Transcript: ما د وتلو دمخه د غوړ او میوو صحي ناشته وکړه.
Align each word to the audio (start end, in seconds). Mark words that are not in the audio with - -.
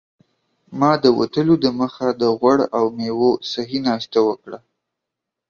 ما 0.79 0.91
د 1.03 1.05
وتلو 1.19 1.55
دمخه 1.65 2.07
د 2.21 2.23
غوړ 2.39 2.59
او 2.77 2.85
میوو 2.97 3.31
صحي 3.51 3.79
ناشته 3.87 4.19
وکړه. 4.27 4.59